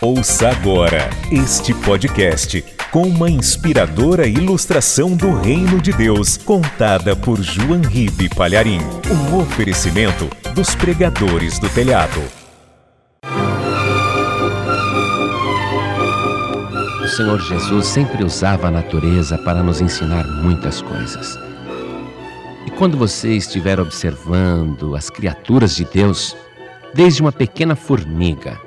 [0.00, 7.80] Ouça agora este podcast com uma inspiradora ilustração do Reino de Deus, contada por João
[7.80, 8.80] Ribe Palharim.
[9.10, 12.20] Um oferecimento dos pregadores do telhado.
[17.02, 21.38] O Senhor Jesus sempre usava a natureza para nos ensinar muitas coisas.
[22.66, 26.36] E quando você estiver observando as criaturas de Deus,
[26.92, 28.63] desde uma pequena formiga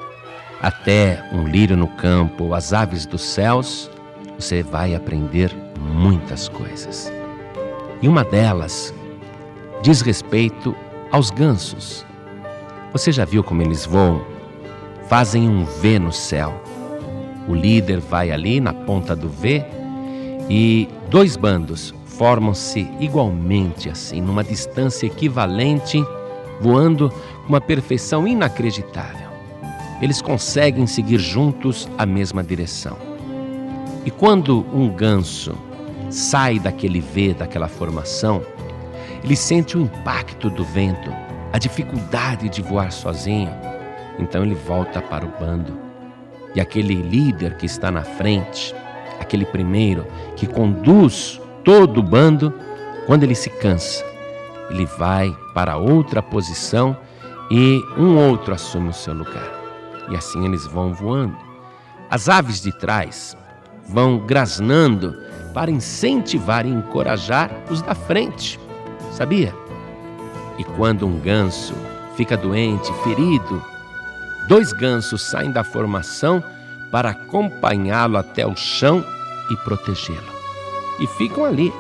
[0.62, 3.90] até um lírio no campo, as aves dos céus,
[4.38, 7.12] você vai aprender muitas coisas.
[8.02, 8.94] E uma delas
[9.82, 10.76] diz respeito
[11.12, 12.06] aos gansos.
[12.92, 14.22] Você já viu como eles voam?
[15.08, 16.62] Fazem um V no céu.
[17.48, 19.64] O líder vai ali na ponta do V
[20.50, 26.04] e dois bandos formam-se igualmente assim, numa distância equivalente,
[26.60, 27.10] voando
[27.44, 29.27] com uma perfeição inacreditável.
[30.02, 32.98] Eles conseguem seguir juntos a mesma direção.
[34.06, 35.56] E quando um ganso
[36.10, 38.42] sai daquele V, daquela formação,
[39.24, 41.12] ele sente o impacto do vento,
[41.52, 43.52] a dificuldade de voar sozinho.
[44.20, 45.78] Então ele volta para o bando.
[46.56, 48.74] E aquele líder que está na frente,
[49.20, 52.54] aquele primeiro que conduz todo o bando,
[53.06, 54.06] quando ele se cansa,
[54.70, 56.96] ele vai para outra posição
[57.52, 59.67] e um outro assume o seu lugar.
[60.10, 61.38] E assim eles vão voando.
[62.10, 63.36] As aves de trás
[63.90, 65.16] vão grasnando
[65.54, 68.60] para incentivar e encorajar os da frente.
[69.12, 69.54] Sabia?
[70.58, 71.74] E quando um ganso
[72.16, 73.62] fica doente, ferido,
[74.48, 76.44] dois gansos saem da formação
[76.92, 79.04] para acompanhá-lo até o chão
[79.52, 80.38] e protegê-lo.
[81.00, 81.74] E ficam ali,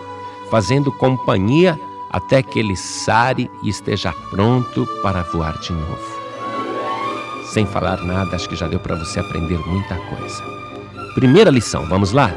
[0.49, 6.26] fazendo companhia até que ele sare e esteja pronto para voar de novo.
[7.57, 10.43] Sem falar nada, acho que já deu para você aprender muita coisa.
[11.15, 12.31] Primeira lição, vamos lá?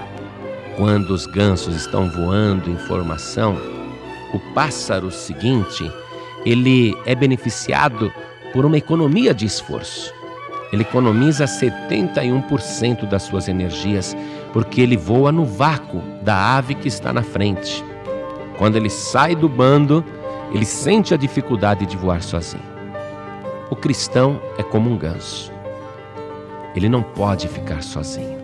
[0.79, 3.55] Quando os gansos estão voando em formação,
[4.33, 5.93] o pássaro seguinte,
[6.43, 8.11] ele é beneficiado
[8.51, 10.11] por uma economia de esforço.
[10.73, 14.17] Ele economiza 71% das suas energias
[14.55, 17.85] porque ele voa no vácuo da ave que está na frente.
[18.57, 20.03] Quando ele sai do bando,
[20.51, 22.70] ele sente a dificuldade de voar sozinho.
[23.71, 25.53] O cristão é como um ganso.
[26.75, 28.39] Ele não pode ficar sozinho,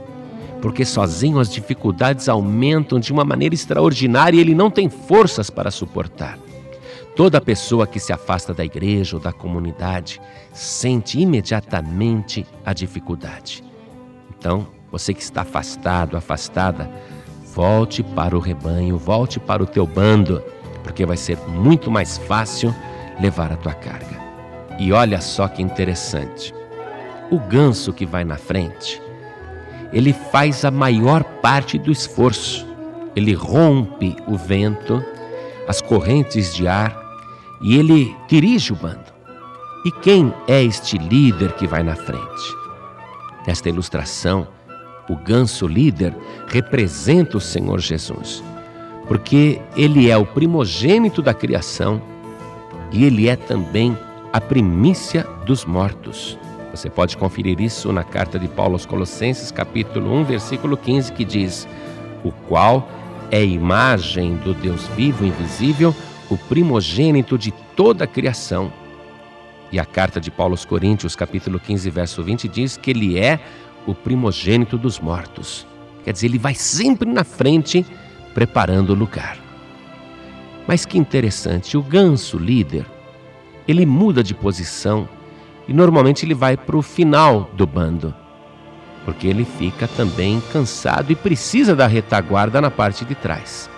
[0.62, 5.70] porque sozinho as dificuldades aumentam de uma maneira extraordinária e ele não tem forças para
[5.70, 6.38] suportar.
[7.14, 10.20] Toda pessoa que se afasta da igreja ou da comunidade
[10.52, 13.64] sente imediatamente a dificuldade.
[14.38, 16.90] Então, você que está afastado, afastada,
[17.56, 20.42] Volte para o rebanho, volte para o teu bando,
[20.82, 22.74] porque vai ser muito mais fácil
[23.18, 24.25] levar a tua carga.
[24.78, 26.54] E olha só que interessante.
[27.30, 29.00] O ganso que vai na frente,
[29.92, 32.66] ele faz a maior parte do esforço.
[33.14, 35.02] Ele rompe o vento,
[35.66, 37.06] as correntes de ar
[37.60, 39.16] e ele dirige o bando.
[39.84, 42.56] E quem é este líder que vai na frente?
[43.46, 44.48] Nesta ilustração,
[45.08, 46.14] o ganso líder
[46.48, 48.42] representa o Senhor Jesus,
[49.06, 52.02] porque ele é o primogênito da criação
[52.90, 53.96] e ele é também
[54.36, 56.38] a primícia dos mortos.
[56.70, 61.24] Você pode conferir isso na carta de Paulo aos Colossenses, capítulo 1, versículo 15, que
[61.24, 61.66] diz:
[62.22, 62.86] O qual
[63.30, 65.96] é imagem do Deus vivo e invisível,
[66.28, 68.70] o primogênito de toda a criação.
[69.72, 73.40] E a carta de Paulo aos Coríntios, capítulo 15, verso 20, diz que ele é
[73.86, 75.66] o primogênito dos mortos.
[76.04, 77.86] Quer dizer, ele vai sempre na frente,
[78.34, 79.38] preparando o lugar.
[80.66, 82.84] Mas que interessante, o ganso líder,
[83.66, 85.08] ele muda de posição
[85.68, 88.14] e normalmente ele vai para o final do bando,
[89.04, 93.68] porque ele fica também cansado e precisa da retaguarda na parte de trás.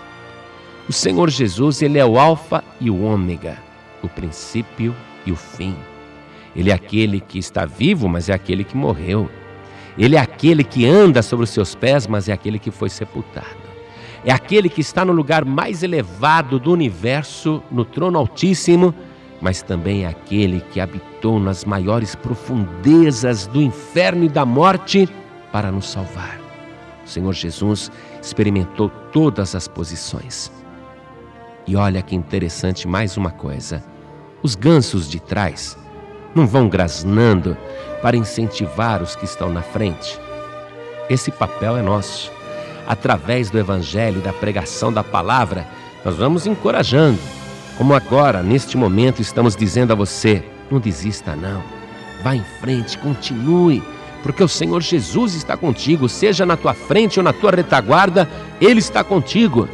[0.87, 3.57] O Senhor Jesus, ele é o alfa e o ômega,
[4.01, 4.95] o princípio
[5.25, 5.75] e o fim.
[6.55, 9.29] Ele é aquele que está vivo, mas é aquele que morreu.
[9.97, 13.69] Ele é aquele que anda sobre os seus pés, mas é aquele que foi sepultado.
[14.25, 18.93] É aquele que está no lugar mais elevado do universo, no trono altíssimo,
[19.41, 25.07] mas também é aquele que habitou nas maiores profundezas do inferno e da morte
[25.51, 26.39] para nos salvar.
[27.05, 27.91] O Senhor Jesus
[28.21, 30.51] experimentou todas as posições.
[31.65, 33.83] E olha que interessante mais uma coisa:
[34.43, 35.77] os gansos de trás
[36.35, 37.57] não vão grasnando
[38.01, 40.19] para incentivar os que estão na frente.
[41.09, 42.31] Esse papel é nosso.
[42.87, 45.67] Através do Evangelho da pregação da palavra,
[46.03, 47.19] nós vamos encorajando.
[47.79, 51.63] Como agora, neste momento, estamos dizendo a você: não desista, não.
[52.21, 53.81] Vá em frente, continue,
[54.21, 58.29] porque o Senhor Jesus está contigo, seja na tua frente ou na tua retaguarda,
[58.59, 59.69] Ele está contigo.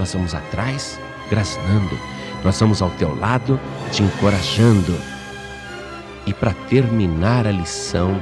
[0.00, 0.98] Nós vamos atrás,
[1.30, 1.96] grasnando,
[2.42, 3.60] nós vamos ao teu lado,
[3.92, 4.96] te encorajando.
[6.26, 8.20] E para terminar a lição,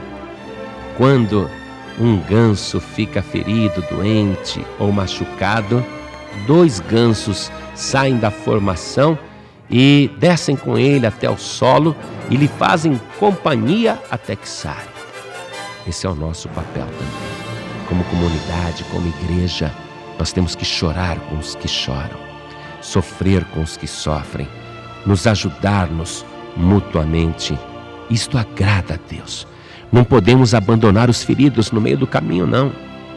[0.99, 1.51] quando
[1.99, 5.83] um ganso fica ferido, doente ou machucado,
[6.47, 9.17] dois gansos saem da formação
[9.71, 11.95] e descem com ele até o solo
[12.31, 14.97] e lhe fazem companhia até que saia.
[15.87, 17.87] Esse é o nosso papel também.
[17.89, 19.73] Como comunidade, como igreja,
[20.19, 22.19] nós temos que chorar com os que choram,
[22.81, 24.49] sofrer com os que sofrem,
[25.05, 26.25] nos ajudar-nos
[26.57, 27.57] mutuamente.
[28.11, 29.47] Isto agrada a Deus.
[29.93, 32.73] Não podemos abandonar os feridos no meio do caminho, não.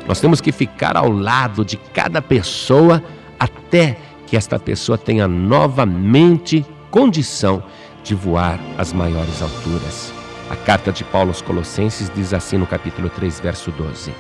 [0.08, 3.04] Nós temos que ficar ao lado de cada pessoa
[3.40, 3.98] até
[4.30, 7.64] que esta pessoa tenha novamente condição
[8.04, 10.14] de voar às maiores alturas.
[10.50, 14.14] A carta de Paulo aos Colossenses diz assim no capítulo 3, verso 12: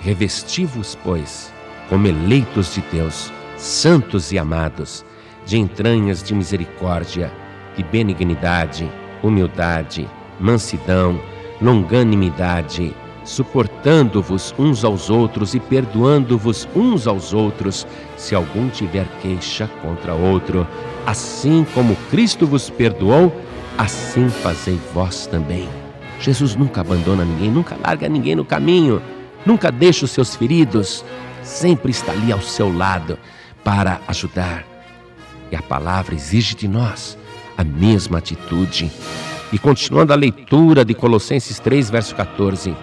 [0.00, 1.52] Revesti-vos, pois,
[1.88, 5.04] como eleitos de Deus, santos e amados,
[5.44, 7.30] de entranhas de misericórdia,
[7.76, 8.90] de benignidade,
[9.22, 11.20] humildade, mansidão,
[11.60, 12.94] longanimidade,
[13.30, 17.86] suportando-vos uns aos outros e perdoando-vos uns aos outros,
[18.16, 20.66] se algum tiver queixa contra outro.
[21.06, 23.32] Assim como Cristo vos perdoou,
[23.78, 25.68] assim fazei vós também.
[26.18, 29.00] Jesus nunca abandona ninguém, nunca larga ninguém no caminho,
[29.46, 31.04] nunca deixa os seus feridos,
[31.42, 33.16] sempre está ali ao seu lado
[33.62, 34.64] para ajudar.
[35.52, 37.16] E a palavra exige de nós
[37.56, 38.90] a mesma atitude.
[39.52, 42.76] E continuando a leitura de Colossenses 3, verso 14.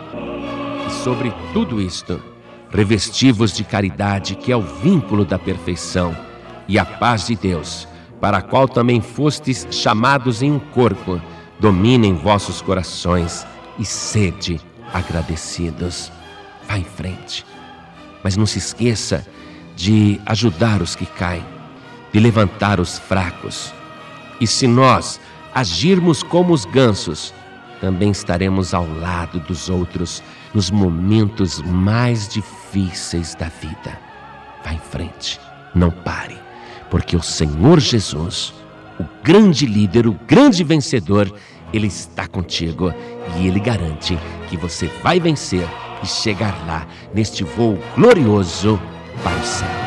[0.87, 2.21] E sobre tudo isto,
[2.71, 6.15] revestivos de caridade, que é o vínculo da perfeição,
[6.65, 7.85] e a paz de Deus,
[8.21, 11.21] para a qual também fostes chamados em um corpo,
[11.59, 13.45] dominem vossos corações
[13.77, 14.61] e sede
[14.93, 16.09] agradecidos.
[16.67, 17.45] Vá em frente.
[18.23, 19.27] Mas não se esqueça
[19.75, 21.43] de ajudar os que caem,
[22.13, 23.73] de levantar os fracos.
[24.39, 25.19] E se nós
[25.53, 27.33] agirmos como os gansos,
[27.81, 30.23] também estaremos ao lado dos outros
[30.57, 33.95] nos momentos mais difíceis da vida.
[34.65, 35.39] Vá em frente,
[35.75, 36.35] não pare,
[36.89, 38.55] porque o Senhor Jesus,
[38.99, 41.31] o grande líder, o grande vencedor,
[41.71, 42.91] ele está contigo
[43.37, 44.17] e ele garante
[44.49, 45.67] que você vai vencer
[46.01, 48.79] e chegar lá neste voo glorioso
[49.23, 49.86] para o céu.